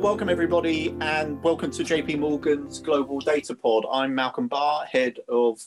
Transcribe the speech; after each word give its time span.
welcome 0.00 0.30
everybody, 0.30 0.96
and 1.02 1.42
welcome 1.42 1.70
to 1.70 1.82
JP 1.82 2.20
Morgan's 2.20 2.78
Global 2.78 3.18
Data 3.20 3.54
Pod. 3.54 3.84
I'm 3.92 4.14
Malcolm 4.14 4.48
Barr, 4.48 4.86
head 4.86 5.18
of 5.28 5.60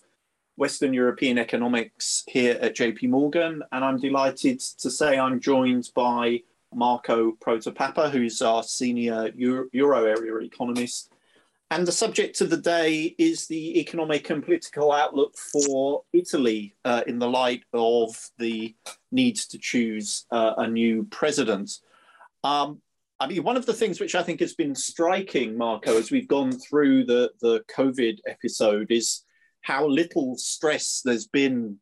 Western 0.57 0.91
European 0.91 1.38
economics 1.38 2.23
here 2.27 2.57
at 2.59 2.75
JP 2.75 3.09
Morgan, 3.09 3.61
and 3.71 3.85
I'm 3.85 3.99
delighted 3.99 4.59
to 4.59 4.89
say 4.89 5.19
I'm 5.19 5.39
joined 5.39 5.91
by 5.96 6.41
Marco 6.73 7.33
Protopapa, 7.33 8.09
who's 8.09 8.41
our 8.41 8.64
senior 8.64 9.29
Euro, 9.36 10.05
area 10.05 10.36
economist. 10.38 11.11
And 11.70 11.86
the 11.86 11.91
subject 11.91 12.41
of 12.41 12.50
the 12.50 12.57
day 12.57 13.13
is 13.20 13.45
the 13.45 13.79
economic 13.79 14.31
and 14.31 14.43
political 14.43 14.91
outlook 14.93 15.38
for 15.38 16.05
Italy 16.11 16.73
uh, 16.86 17.04
in 17.05 17.20
the 17.20 17.29
light 17.29 17.65
of 17.71 18.31
the 18.39 18.73
need 19.11 19.36
to 19.36 19.59
choose 19.59 20.25
uh, 20.31 20.55
a 20.57 20.68
new 20.68 21.04
president. 21.11 21.77
Um, 22.43 22.81
I 23.23 23.27
mean, 23.27 23.43
one 23.43 23.55
of 23.55 23.65
the 23.65 23.73
things 23.73 24.01
which 24.01 24.15
I 24.15 24.21
think 24.21 24.41
has 24.41 24.54
been 24.54 24.75
striking, 24.75 25.57
Marco, 25.57 25.97
as 25.97 26.11
we've 26.11 26.27
gone 26.27 26.51
through 26.51 27.05
the, 27.05 27.31
the 27.39 27.64
COVID 27.73 28.18
episode 28.27 28.91
is 28.91 29.23
how 29.61 29.87
little 29.87 30.36
stress 30.37 31.01
there's 31.05 31.28
been 31.28 31.78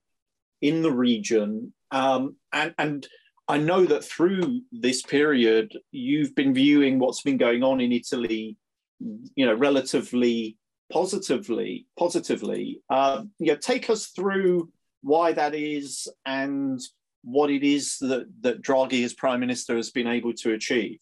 in 0.61 0.83
the 0.83 0.91
region. 0.91 1.73
Um, 1.89 2.35
and, 2.53 2.75
and 2.77 3.07
I 3.47 3.57
know 3.57 3.85
that 3.85 4.05
through 4.05 4.61
this 4.71 5.01
period, 5.01 5.75
you've 5.91 6.35
been 6.35 6.53
viewing 6.53 6.99
what's 6.99 7.23
been 7.23 7.37
going 7.37 7.63
on 7.63 7.81
in 7.81 7.91
Italy, 7.91 8.55
you 8.99 9.45
know, 9.47 9.55
relatively 9.55 10.57
positively. 10.93 11.87
Positively, 11.97 12.81
uh, 12.91 13.23
you 13.39 13.47
know, 13.47 13.55
take 13.55 13.89
us 13.89 14.09
through 14.15 14.69
why 15.01 15.31
that 15.31 15.55
is 15.55 16.07
and 16.23 16.79
what 17.23 17.49
it 17.49 17.63
is 17.63 17.97
that, 18.01 18.27
that 18.41 18.61
Draghi 18.61 19.03
as 19.03 19.15
prime 19.15 19.39
minister 19.39 19.75
has 19.75 19.89
been 19.89 20.05
able 20.05 20.33
to 20.33 20.53
achieve. 20.53 20.99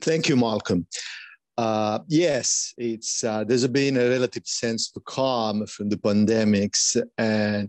Thank 0.00 0.28
you, 0.28 0.36
Malcolm. 0.36 0.86
Uh, 1.56 2.00
yes, 2.08 2.74
it's 2.78 3.22
uh, 3.22 3.44
there's 3.44 3.66
been 3.68 3.96
a 3.96 4.08
relative 4.08 4.46
sense 4.46 4.90
of 4.96 5.04
calm 5.04 5.66
from 5.66 5.88
the 5.88 5.96
pandemics, 5.96 7.00
and 7.16 7.68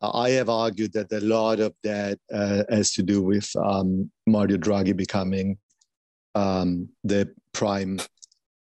I 0.00 0.30
have 0.30 0.48
argued 0.48 0.92
that 0.94 1.12
a 1.12 1.20
lot 1.20 1.60
of 1.60 1.74
that 1.82 2.18
uh, 2.32 2.62
has 2.70 2.92
to 2.92 3.02
do 3.02 3.22
with 3.22 3.50
um, 3.62 4.10
Mario 4.26 4.56
Draghi 4.56 4.96
becoming 4.96 5.58
um, 6.34 6.88
the 7.04 7.28
prime 7.52 8.00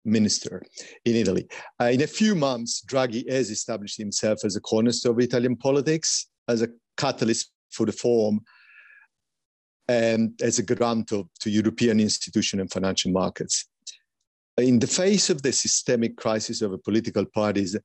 minister 0.04 0.64
in 1.06 1.16
Italy. 1.16 1.48
Uh, 1.80 1.86
in 1.86 2.02
a 2.02 2.08
few 2.08 2.34
months, 2.34 2.84
Draghi 2.90 3.30
has 3.30 3.52
established 3.52 3.98
himself 3.98 4.40
as 4.44 4.56
a 4.56 4.62
cornerstone 4.62 5.12
of 5.12 5.20
Italian 5.20 5.56
politics, 5.56 6.28
as 6.48 6.64
a 6.64 6.70
catalyst 6.96 7.52
for 7.70 7.86
reform, 7.86 8.40
and 9.88 10.40
as 10.42 10.60
a 10.60 10.64
guarantor 10.64 11.24
to 11.40 11.50
European 11.50 12.00
institutions 12.00 12.60
and 12.60 12.72
financial 12.72 13.12
markets. 13.12 13.66
In 14.58 14.80
the 14.80 14.88
face 14.88 15.30
of 15.30 15.42
the 15.42 15.52
systemic 15.52 16.18
crisis 16.18 16.62
of 16.62 16.84
political 16.84 17.26
parties, 17.26 17.78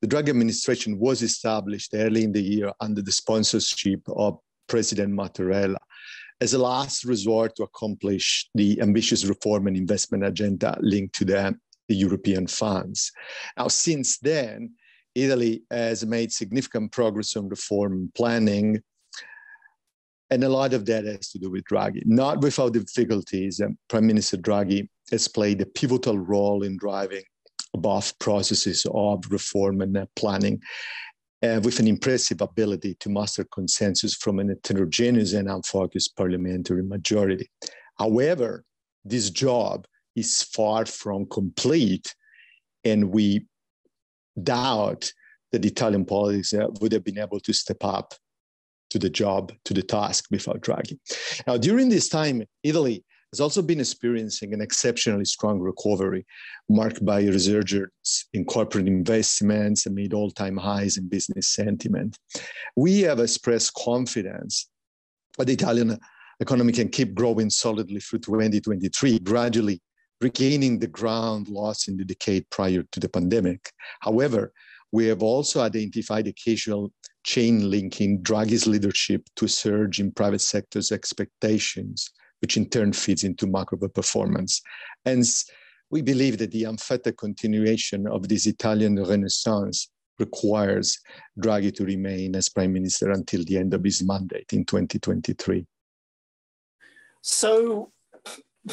the 0.00 0.08
Draghi 0.08 0.28
administration 0.28 0.98
was 0.98 1.22
established 1.22 1.94
early 1.94 2.24
in 2.24 2.32
the 2.32 2.42
year 2.42 2.72
under 2.80 3.02
the 3.02 3.12
sponsorship 3.12 4.00
of 4.08 4.38
President 4.68 5.12
Mattarella 5.12 5.76
as 6.40 6.54
a 6.54 6.58
last 6.58 7.04
resort 7.04 7.54
to 7.56 7.62
accomplish 7.62 8.48
the 8.54 8.80
ambitious 8.80 9.24
reform 9.24 9.68
and 9.68 9.76
investment 9.76 10.24
agenda 10.24 10.76
linked 10.80 11.14
to 11.14 11.24
the, 11.24 11.56
the 11.88 11.94
European 11.94 12.48
funds. 12.48 13.12
Now, 13.56 13.68
since 13.68 14.18
then, 14.18 14.72
Italy 15.14 15.62
has 15.70 16.04
made 16.04 16.32
significant 16.32 16.90
progress 16.90 17.36
on 17.36 17.48
reform 17.48 18.10
planning, 18.16 18.82
and 20.32 20.44
a 20.44 20.48
lot 20.48 20.72
of 20.72 20.86
that 20.86 21.04
has 21.04 21.28
to 21.28 21.38
do 21.38 21.50
with 21.50 21.64
Draghi. 21.64 22.02
Not 22.06 22.40
without 22.40 22.72
difficulties, 22.72 23.60
Prime 23.90 24.06
Minister 24.06 24.38
Draghi 24.38 24.88
has 25.10 25.28
played 25.28 25.60
a 25.60 25.66
pivotal 25.66 26.18
role 26.18 26.62
in 26.62 26.78
driving 26.78 27.22
above 27.74 28.18
processes 28.18 28.86
of 28.94 29.24
reform 29.30 29.82
and 29.82 30.06
planning 30.16 30.62
uh, 31.42 31.60
with 31.62 31.80
an 31.80 31.86
impressive 31.86 32.40
ability 32.40 32.96
to 33.00 33.10
muster 33.10 33.44
consensus 33.52 34.14
from 34.14 34.38
an 34.38 34.48
heterogeneous 34.48 35.34
and 35.34 35.50
unfocused 35.50 36.16
parliamentary 36.16 36.82
majority. 36.82 37.50
However, 37.98 38.64
this 39.04 39.28
job 39.28 39.86
is 40.16 40.42
far 40.42 40.86
from 40.86 41.26
complete, 41.26 42.14
and 42.84 43.10
we 43.10 43.44
doubt 44.42 45.12
that 45.50 45.66
Italian 45.66 46.06
politics 46.06 46.54
uh, 46.54 46.68
would 46.80 46.92
have 46.92 47.04
been 47.04 47.18
able 47.18 47.40
to 47.40 47.52
step 47.52 47.84
up 47.84 48.14
to 48.92 48.98
the 48.98 49.10
job, 49.10 49.52
to 49.64 49.72
the 49.72 49.82
task 49.82 50.26
without 50.30 50.60
Draghi. 50.60 50.98
Now, 51.46 51.56
during 51.56 51.88
this 51.88 52.08
time, 52.10 52.42
Italy 52.62 53.02
has 53.32 53.40
also 53.40 53.62
been 53.62 53.80
experiencing 53.80 54.52
an 54.52 54.60
exceptionally 54.60 55.24
strong 55.24 55.58
recovery, 55.58 56.26
marked 56.68 57.02
by 57.02 57.20
a 57.20 57.30
resurgence 57.30 58.26
in 58.34 58.44
corporate 58.44 58.86
investments 58.86 59.86
amid 59.86 60.12
all 60.12 60.30
time 60.30 60.58
highs 60.58 60.98
in 60.98 61.08
business 61.08 61.48
sentiment. 61.48 62.18
We 62.76 63.00
have 63.00 63.18
expressed 63.18 63.72
confidence 63.72 64.68
that 65.38 65.46
the 65.46 65.54
Italian 65.54 65.98
economy 66.40 66.74
can 66.74 66.90
keep 66.90 67.14
growing 67.14 67.48
solidly 67.48 68.00
through 68.00 68.18
2023, 68.18 69.20
gradually 69.20 69.80
regaining 70.20 70.78
the 70.78 70.86
ground 70.86 71.48
lost 71.48 71.88
in 71.88 71.96
the 71.96 72.04
decade 72.04 72.48
prior 72.50 72.84
to 72.92 73.00
the 73.00 73.08
pandemic. 73.08 73.70
However, 74.00 74.52
we 74.92 75.06
have 75.06 75.22
also 75.22 75.60
identified 75.60 76.26
a 76.28 76.32
casual 76.32 76.92
chain 77.24 77.70
linking 77.70 78.22
Draghi's 78.22 78.66
leadership 78.66 79.26
to 79.36 79.46
a 79.46 79.48
surge 79.48 80.00
in 80.00 80.12
private 80.12 80.40
sector's 80.40 80.92
expectations 80.92 82.12
which 82.42 82.56
in 82.56 82.68
turn 82.68 82.92
feeds 82.92 83.22
into 83.22 83.46
macro 83.46 83.78
performance. 83.88 84.60
Hence, 85.06 85.48
we 85.90 86.02
believe 86.02 86.38
that 86.38 86.50
the 86.50 86.64
unfettered 86.64 87.16
continuation 87.16 88.06
of 88.08 88.28
this 88.28 88.46
Italian 88.46 89.02
renaissance 89.02 89.88
requires 90.18 90.98
Draghi 91.40 91.72
to 91.76 91.84
remain 91.84 92.34
as 92.34 92.48
prime 92.48 92.72
minister 92.72 93.12
until 93.12 93.44
the 93.44 93.58
end 93.58 93.74
of 93.74 93.84
his 93.84 94.02
mandate 94.02 94.52
in 94.52 94.64
2023. 94.64 95.64
So, 97.22 97.92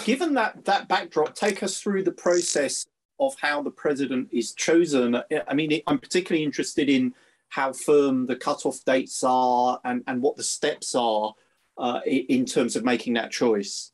given 0.03 0.33
that 0.33 0.65
that 0.65 0.87
backdrop, 0.87 1.35
take 1.35 1.61
us 1.61 1.79
through 1.79 2.03
the 2.03 2.11
process 2.11 2.87
of 3.19 3.35
how 3.41 3.61
the 3.61 3.71
president 3.71 4.29
is 4.31 4.53
chosen. 4.53 5.17
I 5.47 5.53
mean, 5.53 5.81
I'm 5.87 5.99
particularly 5.99 6.43
interested 6.43 6.89
in 6.89 7.13
how 7.49 7.73
firm 7.73 8.27
the 8.27 8.35
cutoff 8.35 8.83
dates 8.85 9.23
are 9.23 9.79
and, 9.83 10.03
and 10.07 10.21
what 10.21 10.37
the 10.37 10.43
steps 10.43 10.95
are 10.95 11.33
uh, 11.79 12.01
in 12.05 12.45
terms 12.45 12.75
of 12.75 12.83
making 12.83 13.13
that 13.13 13.31
choice? 13.31 13.91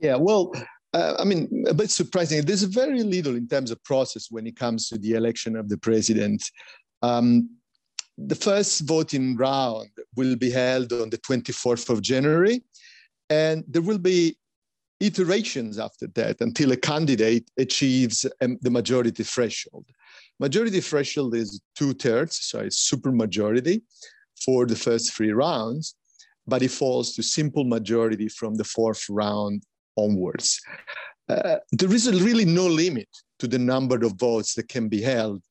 Yeah, 0.00 0.16
well, 0.16 0.52
uh, 0.94 1.14
I 1.18 1.24
mean, 1.24 1.64
a 1.68 1.74
bit 1.74 1.90
surprising. 1.90 2.44
There's 2.44 2.62
very 2.62 3.02
little 3.02 3.36
in 3.36 3.46
terms 3.46 3.70
of 3.70 3.82
process 3.84 4.28
when 4.30 4.46
it 4.46 4.56
comes 4.56 4.88
to 4.88 4.98
the 4.98 5.12
election 5.12 5.56
of 5.56 5.68
the 5.68 5.76
president. 5.76 6.42
Um, 7.02 7.50
the 8.16 8.34
first 8.34 8.80
voting 8.80 9.36
round 9.36 9.90
will 10.16 10.36
be 10.36 10.50
held 10.50 10.92
on 10.92 11.10
the 11.10 11.18
24th 11.18 11.90
of 11.90 12.02
January, 12.02 12.62
and 13.30 13.62
there 13.68 13.82
will 13.82 13.98
be 13.98 14.36
iterations 15.00 15.78
after 15.78 16.06
that 16.08 16.40
until 16.40 16.72
a 16.72 16.76
candidate 16.76 17.48
achieves 17.58 18.26
um, 18.40 18.58
the 18.62 18.70
majority 18.70 19.22
threshold. 19.22 19.86
Majority 20.40 20.80
threshold 20.80 21.34
is 21.34 21.60
two 21.76 21.94
thirds, 21.94 22.38
so 22.40 22.60
it's 22.60 22.78
super 22.78 23.12
majority 23.12 23.82
for 24.44 24.66
the 24.66 24.76
first 24.76 25.12
three 25.14 25.32
rounds 25.32 25.94
but 26.48 26.62
it 26.62 26.70
falls 26.70 27.14
to 27.14 27.22
simple 27.22 27.64
majority 27.64 28.26
from 28.26 28.54
the 28.54 28.64
fourth 28.64 29.04
round 29.10 29.62
onwards. 29.96 30.60
Uh, 31.28 31.58
there 31.70 31.92
is 31.92 32.10
really 32.22 32.46
no 32.46 32.66
limit 32.66 33.08
to 33.38 33.46
the 33.46 33.58
number 33.58 34.02
of 34.04 34.18
votes 34.18 34.54
that 34.54 34.68
can 34.68 34.88
be 34.88 35.02
held 35.02 35.42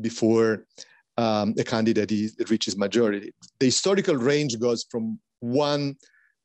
before 0.00 0.64
um, 1.18 1.54
a 1.58 1.64
candidate 1.64 2.10
is, 2.10 2.34
reaches 2.48 2.76
majority. 2.76 3.32
The 3.60 3.66
historical 3.66 4.16
range 4.16 4.58
goes 4.58 4.86
from 4.90 5.20
one 5.40 5.96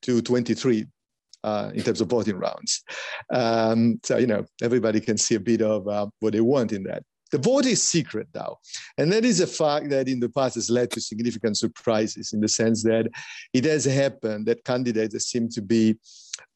to 0.02 0.22
23 0.22 0.86
uh, 1.44 1.72
in 1.74 1.84
terms 1.84 2.02
of 2.02 2.10
voting 2.10 2.38
rounds. 2.38 2.84
Um, 3.34 4.00
so, 4.04 4.18
you 4.18 4.28
know, 4.28 4.46
everybody 4.62 5.00
can 5.00 5.18
see 5.18 5.36
a 5.36 5.40
bit 5.40 5.62
of 5.62 5.88
uh, 5.88 6.08
what 6.20 6.34
they 6.34 6.42
want 6.42 6.72
in 6.72 6.84
that. 6.84 7.04
The 7.32 7.38
vote 7.38 7.66
is 7.66 7.82
secret 7.82 8.28
now. 8.36 8.58
And 8.98 9.12
that 9.14 9.24
is 9.24 9.40
a 9.40 9.48
fact 9.48 9.90
that 9.90 10.10
in 10.10 10.20
the 10.20 10.30
past 10.30 10.56
has 10.56 10.70
led 10.70 10.92
to 10.92 11.02
significant 11.02 11.58
surprises 11.58 12.34
in 12.34 12.42
the 12.42 12.50
sense 12.50 12.84
that 12.84 13.10
it 13.54 13.64
has 13.66 13.86
happened 13.86 14.46
that 14.48 14.66
candidates 14.66 15.14
that 15.14 15.22
seem 15.22 15.50
to 15.50 15.62
be 15.62 15.98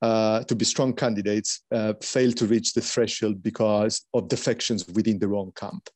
uh, 0.02 0.44
to 0.44 0.56
be 0.56 0.66
strong 0.66 0.94
candidates 0.94 1.62
uh, 1.72 1.94
fail 2.02 2.31
to 2.31 2.46
reach 2.46 2.74
the 2.74 2.81
threshold 2.81 3.42
because 3.42 4.06
of 4.14 4.28
defections 4.28 4.86
within 4.94 5.18
their 5.20 5.36
own 5.36 5.52
camp. 5.56 5.90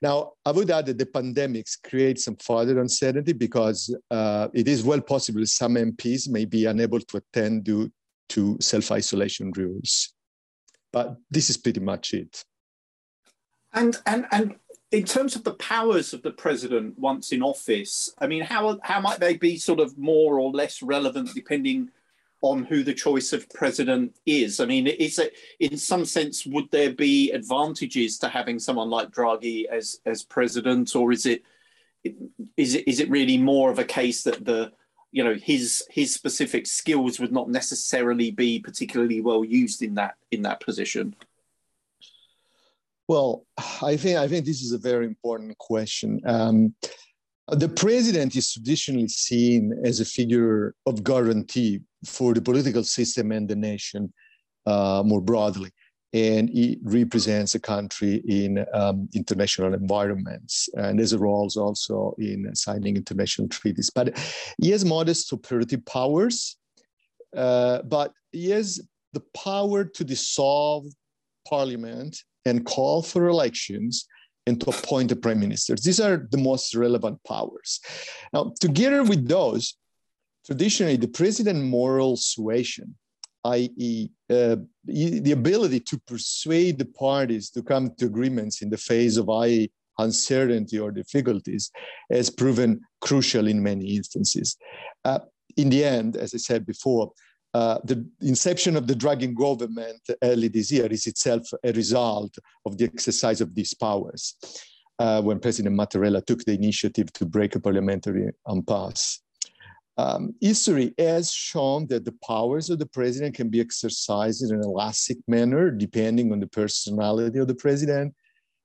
Now, 0.00 0.32
I 0.44 0.52
would 0.52 0.70
add 0.70 0.86
that 0.86 0.98
the 0.98 1.06
pandemics 1.06 1.76
create 1.82 2.18
some 2.18 2.36
further 2.36 2.80
uncertainty 2.80 3.32
because 3.32 3.94
uh, 4.10 4.48
it 4.54 4.68
is 4.68 4.82
well 4.82 5.00
possible 5.00 5.44
some 5.44 5.74
MPs 5.74 6.28
may 6.28 6.44
be 6.44 6.66
unable 6.66 7.00
to 7.00 7.16
attend 7.18 7.64
due 7.64 7.90
to 8.30 8.56
self-isolation 8.60 9.52
rules. 9.56 10.12
But 10.92 11.16
this 11.30 11.50
is 11.50 11.56
pretty 11.56 11.80
much 11.80 12.14
it. 12.14 12.44
And 13.72 13.96
and 14.06 14.26
and 14.30 14.56
in 14.90 15.04
terms 15.04 15.34
of 15.34 15.44
the 15.44 15.54
powers 15.54 16.12
of 16.12 16.22
the 16.22 16.30
president 16.30 16.98
once 16.98 17.32
in 17.32 17.42
office, 17.42 18.12
I 18.18 18.26
mean, 18.26 18.42
how 18.42 18.78
how 18.82 19.00
might 19.00 19.20
they 19.20 19.36
be 19.36 19.56
sort 19.56 19.80
of 19.80 19.96
more 19.96 20.38
or 20.38 20.50
less 20.50 20.82
relevant 20.82 21.30
depending 21.34 21.90
on 22.42 22.64
who 22.64 22.82
the 22.82 22.92
choice 22.92 23.32
of 23.32 23.48
president 23.50 24.14
is? 24.26 24.60
I 24.60 24.66
mean, 24.66 24.86
is 24.86 25.18
it 25.18 25.34
in 25.60 25.78
some 25.78 26.04
sense 26.04 26.44
would 26.44 26.70
there 26.70 26.92
be 26.92 27.30
advantages 27.30 28.18
to 28.18 28.28
having 28.28 28.58
someone 28.58 28.90
like 28.90 29.10
Draghi 29.10 29.64
as 29.64 30.00
as 30.04 30.22
president, 30.22 30.94
or 30.94 31.10
is 31.10 31.24
it 31.24 31.42
is 32.58 32.74
it 32.74 32.86
is 32.86 33.00
it 33.00 33.08
really 33.08 33.38
more 33.38 33.70
of 33.70 33.78
a 33.78 33.84
case 33.84 34.22
that 34.24 34.44
the 34.44 34.72
you 35.12 35.22
know 35.22 35.34
his 35.34 35.84
his 35.90 36.12
specific 36.12 36.66
skills 36.66 37.20
would 37.20 37.32
not 37.32 37.48
necessarily 37.48 38.30
be 38.30 38.58
particularly 38.58 39.20
well 39.20 39.44
used 39.44 39.82
in 39.82 39.94
that 39.94 40.14
in 40.30 40.42
that 40.42 40.60
position? 40.60 41.14
Well, 43.08 43.44
I 43.82 43.96
think 43.96 44.18
I 44.18 44.26
think 44.26 44.46
this 44.46 44.62
is 44.62 44.72
a 44.72 44.78
very 44.78 45.06
important 45.06 45.56
question. 45.58 46.20
Um, 46.24 46.74
the 47.48 47.68
president 47.68 48.34
is 48.36 48.52
traditionally 48.52 49.08
seen 49.08 49.78
as 49.84 50.00
a 50.00 50.04
figure 50.04 50.74
of 50.86 51.04
guarantee 51.04 51.80
for 52.06 52.32
the 52.32 52.40
political 52.40 52.84
system 52.84 53.32
and 53.32 53.48
the 53.48 53.56
nation 53.56 54.12
uh, 54.66 55.02
more 55.04 55.20
broadly. 55.20 55.70
And 56.12 56.50
it 56.50 56.78
represents 56.82 57.54
a 57.54 57.60
country 57.60 58.22
in 58.28 58.64
um, 58.74 59.08
international 59.14 59.72
environments 59.72 60.68
and 60.74 60.98
has 60.98 61.16
roles 61.16 61.56
also 61.56 62.14
in 62.18 62.54
signing 62.54 62.96
international 62.96 63.48
treaties. 63.48 63.90
But 63.94 64.18
he 64.60 64.70
has 64.70 64.84
modest 64.84 65.32
operative 65.32 65.86
powers, 65.86 66.56
uh, 67.34 67.82
but 67.82 68.12
he 68.30 68.50
has 68.50 68.80
the 69.14 69.22
power 69.34 69.84
to 69.84 70.04
dissolve 70.04 70.84
parliament 71.48 72.18
and 72.44 72.64
call 72.64 73.02
for 73.02 73.28
elections 73.28 74.06
and 74.46 74.60
to 74.60 74.70
appoint 74.70 75.08
the 75.08 75.16
prime 75.16 75.40
minister. 75.40 75.74
These 75.76 76.00
are 76.00 76.26
the 76.30 76.38
most 76.38 76.74
relevant 76.74 77.22
powers. 77.24 77.80
Now, 78.32 78.52
together 78.60 79.02
with 79.02 79.28
those, 79.28 79.76
traditionally 80.44 80.96
the 80.96 81.08
president 81.08 81.62
moral 81.62 82.16
suasion, 82.16 82.96
i.e., 83.44 84.08
uh, 84.30 84.56
the 84.84 85.32
ability 85.32 85.80
to 85.80 85.98
persuade 86.06 86.78
the 86.78 86.84
parties 86.84 87.50
to 87.50 87.62
come 87.62 87.90
to 87.98 88.06
agreements 88.06 88.62
in 88.62 88.70
the 88.70 88.76
face 88.76 89.16
of 89.16 89.26
high 89.26 89.68
uncertainty 89.98 90.78
or 90.78 90.90
difficulties, 90.90 91.70
has 92.10 92.30
proven 92.30 92.80
crucial 93.00 93.46
in 93.46 93.62
many 93.62 93.96
instances. 93.96 94.56
Uh, 95.04 95.20
in 95.56 95.68
the 95.68 95.84
end, 95.84 96.16
as 96.16 96.34
I 96.34 96.38
said 96.38 96.66
before, 96.66 97.12
uh, 97.54 97.78
the 97.84 98.06
inception 98.22 98.76
of 98.76 98.86
the 98.86 98.94
Draghi 98.94 99.34
government 99.34 100.00
early 100.22 100.48
this 100.48 100.72
year 100.72 100.86
is 100.86 101.06
itself 101.06 101.46
a 101.62 101.72
result 101.72 102.38
of 102.64 102.78
the 102.78 102.84
exercise 102.84 103.42
of 103.42 103.54
these 103.54 103.74
powers 103.74 104.36
uh, 104.98 105.20
when 105.20 105.38
President 105.38 105.76
Mattarella 105.78 106.24
took 106.24 106.44
the 106.44 106.54
initiative 106.54 107.12
to 107.12 107.26
break 107.26 107.54
a 107.54 107.60
parliamentary 107.60 108.30
impasse. 108.48 109.20
Um, 109.98 110.34
history 110.40 110.94
has 110.98 111.32
shown 111.32 111.86
that 111.88 112.04
the 112.04 112.14
powers 112.26 112.70
of 112.70 112.78
the 112.78 112.86
president 112.86 113.34
can 113.34 113.50
be 113.50 113.60
exercised 113.60 114.42
in 114.42 114.54
an 114.56 114.62
elastic 114.62 115.18
manner 115.28 115.70
depending 115.70 116.32
on 116.32 116.40
the 116.40 116.46
personality 116.46 117.38
of 117.38 117.48
the 117.48 117.54
president, 117.54 118.14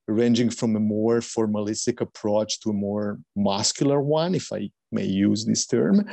ranging 0.07 0.49
from 0.49 0.75
a 0.75 0.79
more 0.79 1.19
formalistic 1.19 1.99
approach 1.99 2.61
to 2.61 2.69
a 2.69 2.73
more 2.73 3.19
muscular 3.35 4.01
one, 4.01 4.35
if 4.35 4.53
I 4.53 4.69
may 4.91 5.05
use 5.05 5.45
this 5.45 5.65
term. 5.65 6.09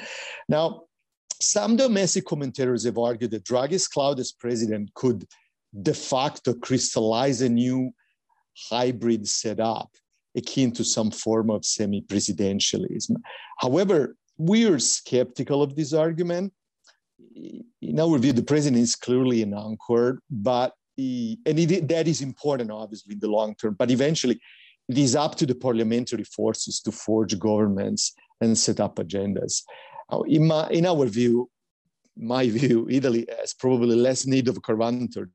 Now, 0.49 0.83
some 1.41 1.77
domestic 1.77 2.25
commentators 2.25 2.85
have 2.85 2.99
argued 2.99 3.31
that 3.33 3.45
Draghi's 3.45 3.87
cloud 3.87 4.19
as 4.19 4.33
president 4.33 4.93
could 4.95 5.27
de 5.83 5.95
facto 5.95 6.55
crystallize 6.55 7.41
a 7.41 7.49
new 7.49 7.93
hybrid 8.71 9.29
setup 9.29 9.91
akin 10.37 10.73
to 10.73 10.85
some 10.85 11.11
form 11.11 11.51
of 11.51 11.65
semi 11.65 12.03
presidentialism. 12.03 13.17
However, 13.59 14.17
we 14.39 14.67
are 14.67 14.79
skeptical 14.79 15.63
of 15.63 15.77
this 15.77 15.93
argument. 15.93 16.53
In 17.81 18.01
our 18.01 18.19
view, 18.19 18.33
the 18.33 18.43
president 18.43 18.83
is 18.83 18.97
clearly 18.97 19.43
an 19.43 19.55
anchor, 19.55 20.21
but 20.31 20.75
he, 20.97 21.39
and 21.47 21.59
it, 21.59 21.89
that 21.89 22.09
is 22.09 22.21
important, 22.21 22.71
obviously, 22.71 23.15
in 23.15 23.21
the 23.21 23.29
long 23.29 23.55
term. 23.55 23.75
But 23.79 23.91
eventually, 23.91 24.41
it 24.89 24.99
is 24.99 25.17
up 25.17 25.35
to 25.37 25.47
the 25.47 25.55
parliamentary 25.55 26.25
forces 26.25 26.81
to 26.81 26.93
forge 26.93 27.39
governments 27.39 28.15
and 28.41 28.57
set 28.57 28.81
up 28.81 28.97
agendas. 28.97 29.63
In, 30.27 30.47
my, 30.47 30.69
in 30.69 30.87
our 30.87 31.07
view, 31.07 31.51
my 32.17 32.49
view, 32.49 32.87
Italy 32.91 33.27
has 33.39 33.55
probably 33.55 33.97
less 33.97 34.27
need 34.27 34.49
of 34.49 34.63
collaborators 34.63 35.29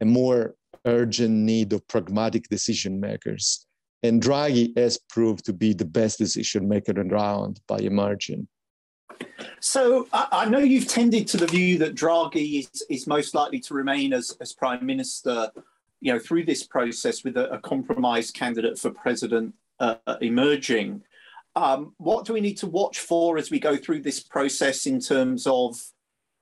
and 0.00 0.10
more 0.10 0.54
urgent 0.84 1.34
need 1.34 1.72
of 1.72 1.86
pragmatic 1.88 2.48
decision 2.48 3.00
makers. 3.00 3.66
And 4.02 4.22
Draghi 4.22 4.76
has 4.78 4.98
proved 5.08 5.44
to 5.44 5.52
be 5.52 5.74
the 5.74 5.84
best 5.84 6.18
decision 6.18 6.68
maker 6.68 6.92
around 6.96 7.60
by 7.66 7.78
a 7.78 7.90
margin. 7.90 8.48
So 9.60 10.08
I, 10.12 10.46
know 10.46 10.58
you've 10.58 10.88
tended 10.88 11.28
to 11.28 11.36
the 11.36 11.46
view 11.46 11.78
that 11.78 11.94
Draghi 11.94 12.60
is, 12.60 12.82
is 12.88 13.06
most 13.06 13.34
likely 13.34 13.60
to 13.60 13.74
remain 13.74 14.12
as, 14.12 14.36
as 14.40 14.52
prime 14.52 14.84
minister, 14.84 15.50
you 16.00 16.12
know, 16.12 16.18
through 16.18 16.44
this 16.44 16.66
process 16.66 17.24
with 17.24 17.36
a, 17.36 17.50
a 17.52 17.58
compromise 17.58 18.30
candidate 18.30 18.78
for 18.78 18.90
president 18.90 19.54
uh, 19.78 19.96
emerging. 20.20 21.02
Um, 21.56 21.94
what 21.98 22.24
do 22.24 22.32
we 22.32 22.40
need 22.40 22.56
to 22.58 22.66
watch 22.66 23.00
for 23.00 23.36
as 23.36 23.50
we 23.50 23.58
go 23.58 23.76
through 23.76 24.02
this 24.02 24.20
process 24.20 24.86
in 24.86 25.00
terms 25.00 25.46
of, 25.46 25.78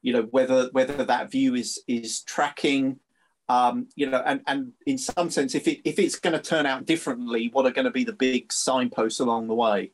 you 0.02 0.12
know, 0.12 0.22
whether 0.31 0.69
whether 0.72 1.05
that 1.05 1.31
view 1.31 1.55
is 1.55 1.82
is 1.88 2.22
tracking, 2.22 3.00
um, 3.49 3.89
you 3.97 4.09
know, 4.09 4.23
and 4.27 4.41
and 4.47 4.73
in 4.87 4.99
some 4.99 5.31
sense, 5.31 5.55
if 5.55 5.67
it 5.67 5.81
if 5.85 5.99
it's 5.99 6.19
going 6.19 6.35
to 6.35 6.41
turn 6.41 6.67
out 6.67 6.87
differently, 6.87 7.49
what 7.53 7.67
are 7.67 7.71
going 7.71 7.87
to 7.87 7.91
be 7.91 8.05
the 8.05 8.12
big 8.12 8.53
signposts 8.53 9.21
along 9.21 9.49
the 9.49 9.55
way? 9.55 9.91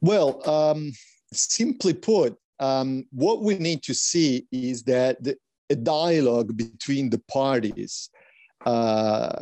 Well, 0.00 0.48
um, 0.48 0.92
simply 1.32 1.94
put, 1.94 2.36
um, 2.58 3.06
what 3.10 3.42
we 3.42 3.58
need 3.58 3.82
to 3.84 3.94
see 3.94 4.46
is 4.50 4.82
that 4.84 5.22
the, 5.22 5.36
a 5.68 5.76
dialogue 5.76 6.56
between 6.56 7.10
the 7.10 7.20
parties 7.30 8.10
uh, 8.66 9.40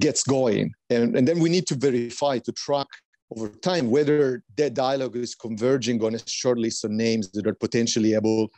gets 0.00 0.22
going. 0.22 0.72
And, 0.90 1.16
and 1.16 1.26
then 1.26 1.40
we 1.40 1.48
need 1.48 1.66
to 1.68 1.74
verify, 1.74 2.38
to 2.38 2.52
track 2.52 2.88
over 3.34 3.48
time 3.48 3.90
whether 3.90 4.42
that 4.56 4.74
dialogue 4.74 5.16
is 5.16 5.34
converging 5.34 6.02
on 6.04 6.14
a 6.14 6.28
short 6.28 6.58
list 6.58 6.84
of 6.84 6.90
names 6.90 7.30
that 7.32 7.46
are 7.46 7.54
potentially 7.54 8.14
able 8.14 8.50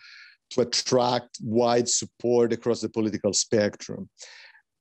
to 0.50 0.62
attract 0.62 1.38
wide 1.42 1.88
support 1.88 2.52
across 2.52 2.80
the 2.80 2.88
political 2.88 3.32
spectrum. 3.32 4.08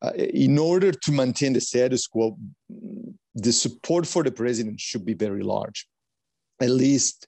Uh, 0.02 0.12
in 0.16 0.58
order 0.58 0.92
to 0.92 1.12
maintain 1.12 1.54
the 1.54 1.62
status 1.62 2.06
quo, 2.08 2.38
the 3.36 3.52
support 3.52 4.06
for 4.06 4.24
the 4.24 4.32
president 4.32 4.80
should 4.80 5.06
be 5.06 5.14
very 5.14 5.44
large, 5.44 5.88
at 6.62 6.70
least, 6.70 7.28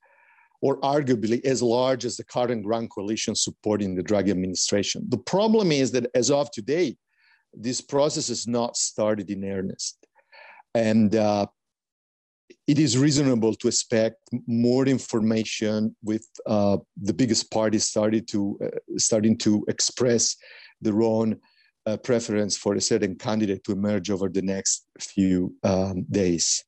or 0.61 0.79
arguably 0.81 1.43
as 1.45 1.61
large 1.61 2.05
as 2.05 2.17
the 2.17 2.23
current 2.25 2.63
Grand 2.63 2.89
Coalition 2.89 3.35
supporting 3.35 3.95
the 3.95 4.03
Draghi 4.03 4.29
administration. 4.29 5.05
The 5.09 5.17
problem 5.17 5.71
is 5.71 5.91
that 5.91 6.07
as 6.13 6.29
of 6.29 6.51
today, 6.51 6.97
this 7.53 7.81
process 7.81 8.27
has 8.27 8.47
not 8.47 8.77
started 8.77 9.29
in 9.29 9.43
earnest. 9.43 10.05
And 10.75 11.15
uh, 11.15 11.47
it 12.69 12.77
is 12.77 12.99
reasonable 12.99 13.55
to 13.55 13.67
expect 13.67 14.29
more 14.45 14.85
information 14.85 15.95
with 16.03 16.27
uh, 16.45 16.77
the 17.01 17.13
biggest 17.13 17.49
parties 17.49 17.85
started 17.85 18.27
to, 18.27 18.59
uh, 18.63 18.97
starting 18.97 19.35
to 19.39 19.65
express 19.67 20.35
their 20.79 21.01
own 21.01 21.35
uh, 21.87 21.97
preference 21.97 22.55
for 22.55 22.75
a 22.75 22.81
certain 22.81 23.15
candidate 23.15 23.63
to 23.63 23.71
emerge 23.71 24.11
over 24.11 24.29
the 24.29 24.43
next 24.43 24.85
few 24.99 25.51
um, 25.63 26.05
days. 26.11 26.63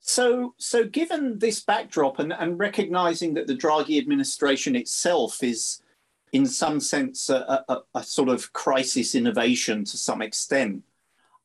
So, 0.00 0.54
so 0.58 0.84
given 0.84 1.38
this 1.38 1.62
backdrop 1.62 2.18
and, 2.18 2.32
and 2.32 2.58
recognizing 2.58 3.34
that 3.34 3.46
the 3.46 3.54
Draghi 3.54 3.98
administration 3.98 4.74
itself 4.74 5.44
is 5.44 5.80
in 6.32 6.46
some 6.46 6.80
sense, 6.80 7.28
a, 7.28 7.64
a, 7.68 7.78
a 7.94 8.02
sort 8.02 8.28
of 8.28 8.52
crisis 8.52 9.14
innovation 9.14 9.84
to 9.84 9.96
some 9.96 10.22
extent. 10.22 10.82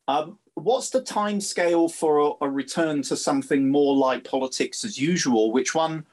Um, 0.08 0.40
what's 0.54 0.90
the 0.90 1.02
time 1.02 1.42
scale 1.42 1.90
for 1.90 2.20
a, 2.20 2.46
a, 2.46 2.50
return 2.50 3.02
to 3.04 3.18
something 3.18 3.70
more 3.70 3.96
like 3.96 4.24
politics 4.24 4.86
as 4.86 5.00
usual, 5.00 5.52
which 5.52 5.74
one 5.74 6.06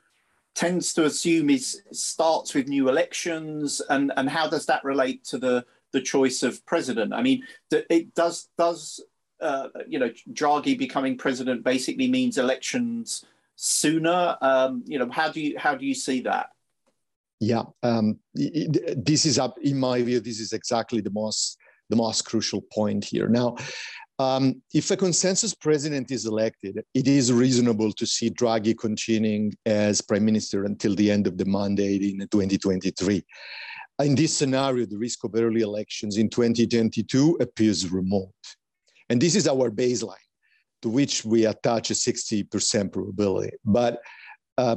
tends 0.54 0.94
to 0.94 1.04
assume 1.04 1.50
is 1.50 1.82
starts 1.92 2.54
with 2.54 2.68
new 2.68 2.88
elections, 2.88 3.82
and, 3.90 4.12
and 4.16 4.28
how 4.28 4.48
does 4.48 4.66
that 4.66 4.84
relate 4.84 5.24
to 5.24 5.38
the, 5.38 5.64
the 5.92 6.00
choice 6.00 6.42
of 6.42 6.64
president? 6.66 7.12
I 7.12 7.22
mean, 7.22 7.44
it 7.70 8.14
does 8.14 8.48
does 8.56 9.00
uh, 9.40 9.68
you 9.86 9.98
know 9.98 10.10
Draghi 10.32 10.78
becoming 10.78 11.18
president 11.18 11.64
basically 11.64 12.08
means 12.08 12.38
elections 12.38 13.24
sooner. 13.56 14.36
Um, 14.40 14.82
you 14.86 14.98
know, 14.98 15.10
how 15.10 15.30
do 15.30 15.40
you 15.40 15.58
how 15.58 15.74
do 15.74 15.84
you 15.84 15.94
see 15.94 16.22
that? 16.22 16.50
Yeah, 17.40 17.64
um, 17.82 18.18
this 18.34 19.26
is 19.26 19.38
in 19.62 19.78
my 19.78 20.00
view. 20.02 20.20
This 20.20 20.40
is 20.40 20.52
exactly 20.52 21.00
the 21.00 21.10
most 21.10 21.58
the 21.92 21.96
most 21.96 22.22
crucial 22.24 22.62
point 22.72 23.04
here. 23.04 23.28
Now, 23.28 23.56
um, 24.18 24.62
if 24.72 24.90
a 24.90 24.96
consensus 24.96 25.54
president 25.54 26.10
is 26.10 26.24
elected, 26.24 26.82
it 26.94 27.06
is 27.06 27.30
reasonable 27.30 27.92
to 27.92 28.06
see 28.06 28.30
Draghi 28.30 28.74
continuing 28.86 29.54
as 29.66 30.00
prime 30.00 30.24
minister 30.24 30.64
until 30.64 30.94
the 30.94 31.10
end 31.10 31.26
of 31.26 31.36
the 31.36 31.44
mandate 31.44 32.02
in 32.02 32.18
2023. 32.20 33.22
In 34.04 34.14
this 34.14 34.34
scenario, 34.34 34.86
the 34.86 34.96
risk 34.96 35.22
of 35.24 35.32
early 35.34 35.60
elections 35.60 36.16
in 36.16 36.30
2022 36.30 37.38
appears 37.40 37.90
remote. 37.90 38.44
And 39.10 39.20
this 39.20 39.34
is 39.34 39.46
our 39.46 39.70
baseline 39.70 40.28
to 40.80 40.88
which 40.88 41.24
we 41.24 41.44
attach 41.44 41.90
a 41.90 41.94
60% 41.94 42.92
probability. 42.92 43.56
But 43.64 44.00
uh, 44.56 44.76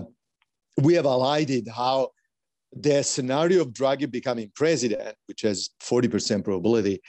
we 0.81 0.95
have 0.95 1.05
highlighted 1.05 1.69
how 1.69 2.09
the 2.75 3.01
scenario 3.03 3.61
of 3.61 3.69
Draghi 3.69 4.09
becoming 4.09 4.51
president, 4.55 5.15
which 5.27 5.41
has 5.41 5.69
40% 5.81 6.43
probability, 6.43 6.99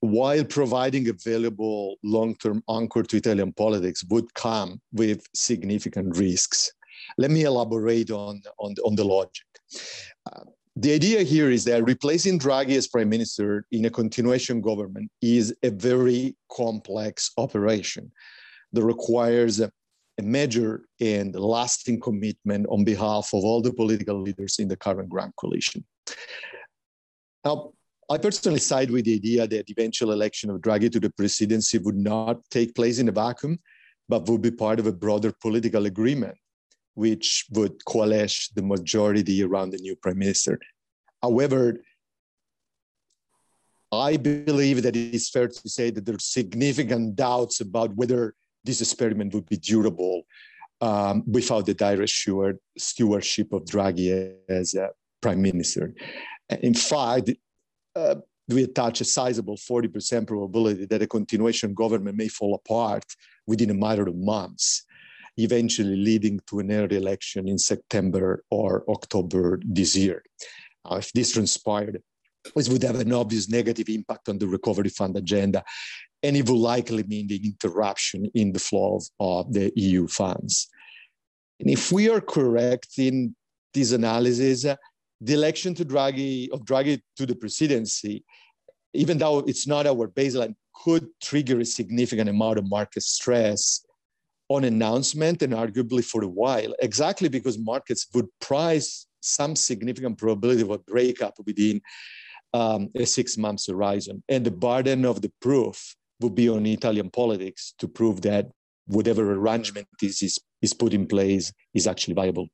while 0.00 0.44
providing 0.44 1.08
a 1.08 1.12
valuable 1.12 1.96
long-term 2.04 2.62
anchor 2.70 3.02
to 3.02 3.16
Italian 3.16 3.52
politics, 3.52 4.04
would 4.08 4.32
come 4.34 4.80
with 4.92 5.26
significant 5.34 6.16
risks. 6.16 6.70
Let 7.18 7.30
me 7.30 7.42
elaborate 7.42 8.10
on, 8.10 8.40
on, 8.58 8.74
on 8.84 8.94
the 8.94 9.04
logic. 9.04 9.46
Uh, 10.30 10.44
the 10.76 10.92
idea 10.92 11.22
here 11.22 11.50
is 11.50 11.64
that 11.64 11.84
replacing 11.84 12.38
Draghi 12.38 12.76
as 12.76 12.86
prime 12.86 13.08
minister 13.08 13.64
in 13.72 13.86
a 13.86 13.90
continuation 13.90 14.60
government 14.60 15.10
is 15.22 15.54
a 15.62 15.70
very 15.70 16.36
complex 16.52 17.32
operation 17.38 18.12
that 18.72 18.84
requires 18.84 19.62
a, 20.18 20.22
major 20.22 20.82
and 21.00 21.34
lasting 21.34 22.00
commitment 22.00 22.66
on 22.68 22.84
behalf 22.84 23.30
of 23.32 23.44
all 23.44 23.60
the 23.60 23.72
political 23.72 24.20
leaders 24.20 24.58
in 24.58 24.68
the 24.68 24.76
current 24.76 25.08
Grand 25.08 25.32
Coalition. 25.36 25.84
Now, 27.44 27.72
I 28.08 28.18
personally 28.18 28.60
side 28.60 28.90
with 28.90 29.04
the 29.04 29.14
idea 29.14 29.46
that 29.46 29.66
the 29.66 29.72
eventual 29.72 30.12
election 30.12 30.50
of 30.50 30.60
Draghi 30.60 30.90
to 30.92 31.00
the 31.00 31.10
presidency 31.10 31.78
would 31.78 31.96
not 31.96 32.38
take 32.50 32.74
place 32.74 32.98
in 32.98 33.08
a 33.08 33.12
vacuum, 33.12 33.58
but 34.08 34.28
would 34.28 34.42
be 34.42 34.50
part 34.50 34.78
of 34.78 34.86
a 34.86 34.92
broader 34.92 35.32
political 35.40 35.86
agreement, 35.86 36.36
which 36.94 37.46
would 37.52 37.84
coalesce 37.84 38.48
the 38.54 38.62
majority 38.62 39.42
around 39.42 39.70
the 39.70 39.78
new 39.78 39.96
prime 39.96 40.18
minister. 40.18 40.58
However, 41.22 41.80
I 43.92 44.16
believe 44.16 44.82
that 44.82 44.96
it 44.96 45.14
is 45.14 45.28
fair 45.28 45.48
to 45.48 45.68
say 45.68 45.90
that 45.90 46.04
there 46.04 46.16
are 46.16 46.20
significant 46.20 47.16
doubts 47.16 47.60
about 47.60 47.94
whether 47.94 48.34
this 48.66 48.80
experiment 48.80 49.32
would 49.34 49.46
be 49.46 49.56
durable 49.56 50.26
um, 50.80 51.22
without 51.26 51.66
the 51.66 51.74
direct 51.74 52.12
stewardship 52.78 53.52
of 53.52 53.64
Draghi 53.64 54.34
as 54.48 54.74
a 54.74 54.90
prime 55.20 55.40
minister. 55.40 55.94
In 56.60 56.74
fact, 56.74 57.30
uh, 57.94 58.16
we 58.48 58.62
attach 58.62 59.00
a 59.00 59.04
sizable 59.04 59.56
40% 59.56 60.26
probability 60.26 60.86
that 60.86 61.02
a 61.02 61.06
continuation 61.06 61.74
government 61.74 62.16
may 62.16 62.28
fall 62.28 62.54
apart 62.54 63.04
within 63.46 63.70
a 63.70 63.74
matter 63.74 64.06
of 64.06 64.16
months, 64.16 64.84
eventually 65.36 65.96
leading 65.96 66.40
to 66.48 66.60
an 66.60 66.70
early 66.70 66.96
election 66.96 67.48
in 67.48 67.58
September 67.58 68.44
or 68.50 68.84
October 68.88 69.60
this 69.64 69.96
year. 69.96 70.22
Uh, 70.84 70.96
if 70.96 71.12
this 71.12 71.32
transpired, 71.32 72.00
this 72.54 72.68
would 72.68 72.82
have 72.84 73.00
an 73.00 73.12
obvious 73.12 73.48
negative 73.48 73.88
impact 73.88 74.28
on 74.28 74.38
the 74.38 74.46
recovery 74.46 74.90
fund 74.90 75.16
agenda, 75.16 75.64
and 76.22 76.36
it 76.36 76.48
will 76.48 76.58
likely 76.58 77.02
mean 77.04 77.26
the 77.28 77.40
interruption 77.44 78.26
in 78.34 78.52
the 78.52 78.58
flow 78.58 78.96
of, 78.96 79.04
of 79.20 79.52
the 79.52 79.72
EU 79.76 80.06
funds. 80.06 80.68
And 81.60 81.70
if 81.70 81.92
we 81.92 82.08
are 82.08 82.20
correct 82.20 82.98
in 82.98 83.34
this 83.72 83.92
analysis, 83.92 84.64
uh, 84.64 84.76
the 85.20 85.34
election 85.34 85.74
to 85.74 85.84
Draghi 85.84 86.50
of 86.50 86.60
Draghi 86.64 87.00
to 87.16 87.26
the 87.26 87.34
presidency, 87.34 88.24
even 88.92 89.18
though 89.18 89.38
it's 89.40 89.66
not 89.66 89.86
our 89.86 90.08
baseline, 90.08 90.54
could 90.84 91.08
trigger 91.22 91.60
a 91.60 91.64
significant 91.64 92.28
amount 92.28 92.58
of 92.58 92.68
market 92.68 93.02
stress 93.02 93.84
on 94.48 94.64
announcement 94.64 95.42
and 95.42 95.52
arguably 95.52 96.04
for 96.04 96.22
a 96.22 96.28
while, 96.28 96.74
exactly 96.80 97.28
because 97.28 97.58
markets 97.58 98.06
would 98.14 98.28
price 98.40 99.06
some 99.20 99.56
significant 99.56 100.18
probability 100.18 100.62
of 100.62 100.70
a 100.70 100.78
breakup 100.78 101.34
within 101.46 101.80
um, 102.54 102.88
a 102.94 103.04
six 103.04 103.36
months 103.36 103.66
horizon. 103.66 104.22
And 104.28 104.44
the 104.44 104.50
burden 104.50 105.04
of 105.04 105.20
the 105.20 105.32
proof 105.40 105.96
would 106.20 106.34
be 106.34 106.48
on 106.48 106.66
Italian 106.66 107.10
politics 107.10 107.74
to 107.78 107.88
prove 107.88 108.22
that 108.22 108.50
whatever 108.86 109.32
arrangement 109.32 109.88
is, 110.02 110.22
is, 110.22 110.38
is 110.62 110.72
put 110.72 110.94
in 110.94 111.06
place 111.06 111.52
is 111.74 111.86
actually 111.86 112.14
viable. 112.14 112.48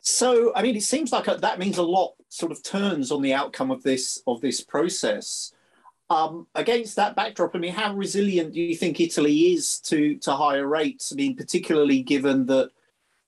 So, 0.00 0.52
I 0.54 0.62
mean, 0.62 0.76
it 0.76 0.82
seems 0.82 1.12
like 1.12 1.24
that 1.26 1.58
means 1.58 1.76
a 1.76 1.82
lot 1.82 2.14
sort 2.28 2.52
of 2.52 2.62
turns 2.62 3.10
on 3.10 3.20
the 3.20 3.34
outcome 3.34 3.70
of 3.70 3.82
this 3.82 4.22
of 4.26 4.40
this 4.40 4.62
process. 4.62 5.52
Um, 6.10 6.46
against 6.54 6.96
that 6.96 7.16
backdrop, 7.16 7.54
I 7.54 7.58
mean, 7.58 7.74
how 7.74 7.94
resilient 7.94 8.54
do 8.54 8.60
you 8.60 8.74
think 8.74 9.00
Italy 9.00 9.52
is 9.52 9.80
to 9.80 10.16
to 10.18 10.32
higher 10.32 10.66
rates? 10.66 11.12
I 11.12 11.16
mean, 11.16 11.36
particularly 11.36 12.02
given 12.02 12.46
that 12.46 12.70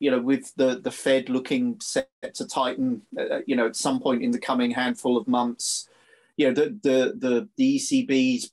you 0.01 0.11
know, 0.11 0.21
with 0.21 0.53
the 0.57 0.81
the 0.81 0.91
Fed 0.91 1.29
looking 1.29 1.79
set 1.81 2.09
to 2.35 2.47
tighten, 2.47 3.03
uh, 3.19 3.41
you 3.47 3.55
know, 3.55 3.67
at 3.67 3.77
some 3.77 4.01
point 4.01 4.23
in 4.23 4.31
the 4.31 4.39
coming 4.39 4.71
handful 4.71 5.17
of 5.17 5.29
months, 5.29 5.89
you 6.37 6.49
know, 6.49 6.55
the 6.55 6.79
the 6.83 7.15
the, 7.17 7.49
the 7.57 7.79
ECB's 7.79 8.51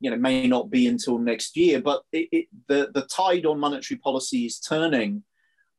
you 0.00 0.10
know 0.10 0.16
may 0.16 0.46
not 0.46 0.70
be 0.70 0.86
until 0.86 1.18
next 1.18 1.56
year, 1.56 1.80
but 1.80 2.02
it, 2.12 2.28
it, 2.32 2.46
the 2.66 2.90
the 2.94 3.02
tide 3.02 3.46
on 3.46 3.60
monetary 3.60 3.98
policy 3.98 4.46
is 4.46 4.58
turning 4.58 5.22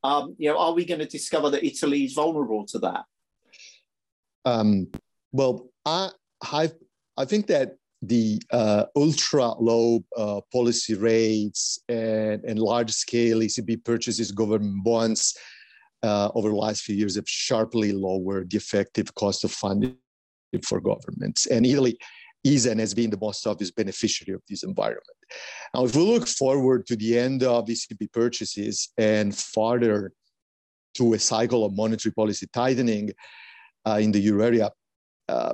um, 0.04 0.36
you 0.38 0.50
know, 0.50 0.58
are 0.58 0.74
we 0.74 0.86
going 0.86 1.00
to 1.00 1.06
discover 1.06 1.50
that 1.50 1.66
Italy 1.66 2.06
is 2.06 2.14
vulnerable 2.14 2.66
to 2.68 2.80
that? 2.80 3.06
Um, 4.46 4.88
well, 5.32 5.70
I, 5.86 6.12
I, 6.42 6.72
I 7.18 7.26
think 7.26 7.48
that 7.48 7.76
the 8.02 8.42
uh, 8.52 8.86
ultra 8.96 9.50
low 9.60 10.06
uh, 10.16 10.40
policy 10.54 10.94
rates 10.94 11.80
and, 11.90 12.44
and 12.46 12.58
large 12.58 12.92
scale 12.92 13.40
ECB 13.40 13.84
purchases 13.84 14.32
government 14.32 14.84
bonds 14.86 15.38
uh, 16.02 16.30
over 16.34 16.50
the 16.50 16.56
last 16.56 16.84
few 16.84 16.96
years 16.96 17.16
have 17.16 17.28
sharply 17.28 17.92
lowered 17.92 18.50
the 18.52 18.58
effective 18.58 19.14
cost 19.16 19.44
of 19.44 19.52
funding 19.52 19.98
for 20.64 20.80
governments. 20.80 21.46
And 21.48 21.66
Italy 21.66 22.00
is 22.44 22.66
and 22.66 22.80
has 22.80 22.94
been 22.94 23.10
the 23.10 23.18
most 23.18 23.46
obvious 23.46 23.72
beneficiary 23.72 24.36
of 24.36 24.42
this 24.50 24.64
environment. 24.64 25.06
Now, 25.74 25.86
if 25.86 25.96
we 25.96 26.04
look 26.04 26.28
forward 26.28 26.86
to 26.88 26.96
the 26.96 27.18
end 27.18 27.44
of 27.44 27.66
ECB 27.66 28.12
purchases 28.12 28.90
and 28.98 29.36
farther 29.36 30.14
to 30.96 31.14
a 31.14 31.20
cycle 31.20 31.66
of 31.66 31.76
monetary 31.76 32.14
policy 32.14 32.48
tightening 32.54 33.12
uh, 33.86 34.00
in 34.02 34.12
the 34.12 34.20
euro 34.20 34.46
area, 34.46 34.72
uh, 35.28 35.54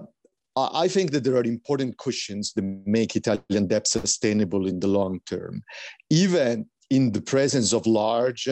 I 0.57 0.87
think 0.87 1.11
that 1.11 1.25
there 1.25 1.35
are 1.35 1.43
important 1.43 1.97
cushions 1.97 2.53
that 2.53 2.63
make 2.85 3.15
Italian 3.15 3.67
debt 3.67 3.87
sustainable 3.87 4.67
in 4.67 4.79
the 4.79 4.87
long 4.87 5.19
term, 5.25 5.61
even 6.09 6.69
in 6.89 7.11
the 7.11 7.21
presence 7.21 7.73
of 7.73 7.85
large 7.85 8.47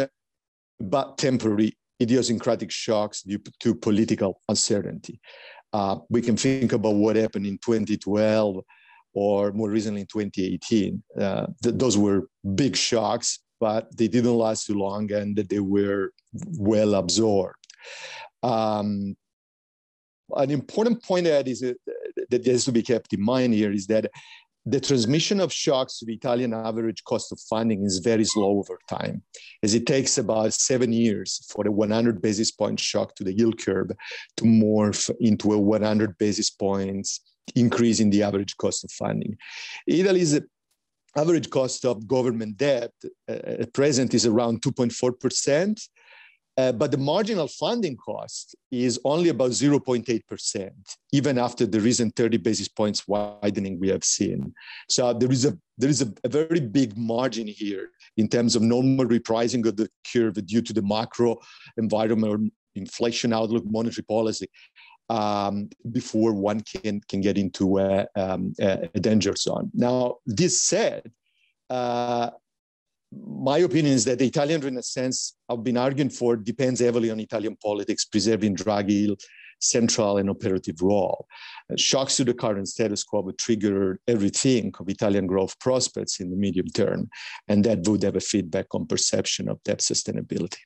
but 0.81 1.17
temporary 1.17 1.77
idiosyncratic 2.01 2.71
shocks 2.71 3.21
due 3.21 3.39
to 3.61 3.73
political 3.75 4.41
uncertainty. 4.49 5.21
Uh, 5.73 5.97
we 6.09 6.21
can 6.21 6.37
think 6.37 6.71
about 6.71 6.95
what 6.95 7.15
happened 7.15 7.45
in 7.47 7.57
2012 7.57 8.63
or 9.13 9.51
more 9.51 9.69
recently 9.69 10.01
in 10.01 10.07
2018. 10.07 11.03
Uh, 11.19 11.47
th- 11.63 11.75
those 11.75 11.97
were 11.97 12.27
big 12.55 12.75
shocks, 12.75 13.39
but 13.59 13.95
they 13.97 14.07
didn't 14.07 14.37
last 14.37 14.67
too 14.67 14.75
long 14.75 15.11
and 15.11 15.35
they 15.35 15.59
were 15.59 16.11
well 16.57 16.93
absorbed. 16.95 17.57
Um, 18.43 19.15
an 20.35 20.51
important 20.51 21.03
point 21.03 21.25
that 21.25 21.47
is 21.47 21.63
uh, 21.63 21.73
that 22.29 22.45
has 22.45 22.65
to 22.65 22.71
be 22.71 22.81
kept 22.81 23.13
in 23.13 23.21
mind 23.21 23.53
here 23.53 23.71
is 23.71 23.87
that 23.87 24.09
the 24.65 24.79
transmission 24.79 25.39
of 25.39 25.51
shocks 25.51 25.99
to 25.99 26.05
the 26.05 26.13
Italian 26.13 26.53
average 26.53 27.03
cost 27.03 27.31
of 27.31 27.39
funding 27.49 27.83
is 27.83 27.99
very 27.99 28.23
slow 28.23 28.59
over 28.59 28.79
time, 28.87 29.21
as 29.61 29.73
it 29.73 29.85
takes 29.85 30.17
about 30.17 30.53
seven 30.53 30.93
years 30.93 31.45
for 31.49 31.67
a 31.67 31.71
100 31.71 32.21
basis 32.21 32.51
point 32.51 32.79
shock 32.79 33.15
to 33.15 33.23
the 33.23 33.33
yield 33.33 33.57
curve 33.57 33.91
to 34.37 34.43
morph 34.45 35.09
into 35.19 35.51
a 35.53 35.59
100 35.59 36.17
basis 36.17 36.49
points 36.49 37.21
increase 37.55 37.99
in 37.99 38.09
the 38.09 38.23
average 38.23 38.55
cost 38.57 38.85
of 38.85 38.91
funding. 38.91 39.37
Italy's 39.85 40.39
average 41.17 41.49
cost 41.49 41.85
of 41.85 42.07
government 42.07 42.57
debt 42.57 42.91
uh, 43.29 43.33
at 43.33 43.73
present 43.73 44.13
is 44.13 44.25
around 44.25 44.61
2.4%. 44.61 45.79
Uh, 46.55 46.71
but 46.71 46.91
the 46.91 46.97
marginal 46.97 47.47
funding 47.47 47.97
cost 47.97 48.55
is 48.71 48.99
only 49.05 49.29
about 49.29 49.49
0.8%, 49.49 50.71
even 51.11 51.39
after 51.39 51.65
the 51.65 51.79
recent 51.79 52.15
30 52.15 52.37
basis 52.37 52.67
points 52.67 53.07
widening 53.07 53.79
we 53.79 53.89
have 53.89 54.03
seen. 54.03 54.53
So 54.87 55.13
there 55.13 55.31
is 55.31 55.45
a 55.45 55.57
there 55.79 55.89
is 55.89 56.03
a, 56.03 56.13
a 56.23 56.29
very 56.29 56.59
big 56.59 56.95
margin 56.95 57.47
here 57.47 57.89
in 58.17 58.27
terms 58.27 58.55
of 58.55 58.61
normal 58.61 59.07
repricing 59.07 59.65
of 59.65 59.75
the 59.75 59.89
curve 60.11 60.35
due 60.45 60.61
to 60.61 60.73
the 60.73 60.83
macro 60.83 61.37
environment, 61.77 62.53
inflation 62.75 63.33
outlook, 63.33 63.63
monetary 63.65 64.03
policy, 64.03 64.47
um, 65.09 65.69
before 65.91 66.33
one 66.33 66.61
can 66.61 67.01
can 67.09 67.21
get 67.21 67.37
into 67.37 67.79
a, 67.79 68.05
um, 68.15 68.53
a 68.59 68.99
danger 68.99 69.35
zone. 69.35 69.71
Now, 69.73 70.17
this 70.27 70.61
said, 70.61 71.11
uh, 71.71 72.29
my 73.43 73.57
opinion 73.57 73.93
is 73.93 74.05
that 74.05 74.19
the 74.19 74.27
Italian 74.27 74.61
Renaissance 74.61 75.35
I've 75.49 75.63
been 75.63 75.75
arguing 75.75 76.09
for 76.09 76.37
depends 76.37 76.79
heavily 76.79 77.11
on 77.11 77.19
Italian 77.19 77.57
politics 77.61 78.05
preserving 78.05 78.55
Draghi's 78.55 79.17
central 79.59 80.17
and 80.17 80.29
operative 80.29 80.81
role. 80.81 81.27
Uh, 81.69 81.75
shocks 81.75 82.15
to 82.17 82.23
the 82.23 82.33
current 82.33 82.69
status 82.69 83.03
quo 83.03 83.21
would 83.21 83.37
trigger 83.37 83.99
everything 84.07 84.73
of 84.79 84.87
Italian 84.87 85.27
growth 85.27 85.59
prospects 85.59 86.21
in 86.21 86.29
the 86.29 86.37
medium 86.37 86.67
term, 86.67 87.09
and 87.49 87.65
that 87.65 87.85
would 87.87 88.03
have 88.03 88.15
a 88.15 88.21
feedback 88.21 88.67
on 88.73 88.85
perception 88.85 89.49
of 89.49 89.61
debt 89.63 89.79
sustainability. 89.79 90.59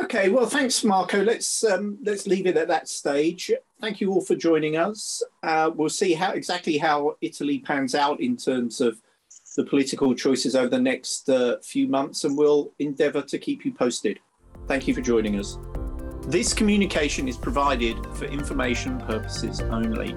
Okay, 0.00 0.28
well, 0.28 0.46
thanks, 0.46 0.82
Marco. 0.82 1.22
Let's 1.22 1.62
um, 1.62 1.98
let's 2.02 2.26
leave 2.26 2.46
it 2.46 2.56
at 2.56 2.68
that 2.68 2.88
stage. 2.88 3.52
Thank 3.80 4.00
you 4.00 4.10
all 4.12 4.22
for 4.22 4.34
joining 4.34 4.76
us. 4.76 5.22
Uh, 5.42 5.70
we'll 5.74 5.88
see 5.88 6.14
how 6.14 6.30
exactly 6.32 6.78
how 6.78 7.16
Italy 7.20 7.58
pans 7.60 7.94
out 7.94 8.20
in 8.20 8.36
terms 8.36 8.80
of 8.80 9.00
the 9.56 9.64
political 9.64 10.14
choices 10.14 10.54
over 10.54 10.68
the 10.68 10.80
next 10.80 11.28
uh, 11.28 11.56
few 11.62 11.88
months, 11.88 12.24
and 12.24 12.36
we'll 12.36 12.72
endeavour 12.78 13.22
to 13.22 13.38
keep 13.38 13.64
you 13.64 13.72
posted. 13.72 14.18
Thank 14.66 14.86
you 14.86 14.94
for 14.94 15.00
joining 15.00 15.38
us. 15.38 15.58
This 16.26 16.54
communication 16.54 17.26
is 17.26 17.36
provided 17.36 17.96
for 18.14 18.26
information 18.26 19.00
purposes 19.00 19.60
only. 19.62 20.14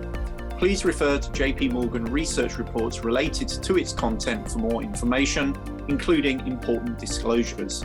Please 0.60 0.86
refer 0.86 1.18
to 1.18 1.30
JP 1.32 1.72
Morgan 1.72 2.06
research 2.06 2.58
reports 2.58 3.04
related 3.04 3.48
to 3.50 3.78
its 3.78 3.92
content 3.92 4.52
for 4.52 4.60
more 4.60 4.84
information, 4.84 5.56
including 5.88 6.46
important 6.46 7.00
disclosures. 7.00 7.82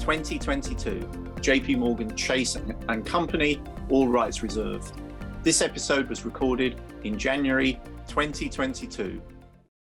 2022, 0.00 1.00
JP 1.36 1.78
Morgan 1.78 2.16
Chase 2.16 2.56
and 2.56 3.04
Company, 3.04 3.60
all 3.90 4.08
rights 4.08 4.42
reserved. 4.42 4.92
This 5.42 5.60
episode 5.60 6.08
was 6.08 6.24
recorded 6.24 6.80
in 7.04 7.18
January 7.18 7.78
2022. 8.08 9.20